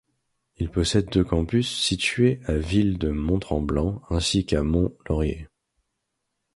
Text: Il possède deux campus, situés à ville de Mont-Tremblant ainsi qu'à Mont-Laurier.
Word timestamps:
Il 0.57 0.71
possède 0.71 1.11
deux 1.11 1.23
campus, 1.23 1.69
situés 1.77 2.39
à 2.45 2.57
ville 2.57 2.97
de 2.97 3.11
Mont-Tremblant 3.11 4.01
ainsi 4.09 4.47
qu'à 4.47 4.63
Mont-Laurier. 4.63 5.47